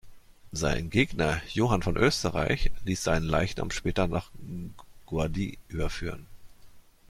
Sein 0.51 0.89
Gegner 0.89 1.39
Johann 1.53 1.83
von 1.83 1.95
Österreich 1.95 2.71
ließ 2.85 3.03
seinen 3.03 3.27
Leichnam 3.27 3.69
später 3.69 4.07
nach 4.07 4.31
Guadix 5.05 5.59
überführen. 5.67 6.25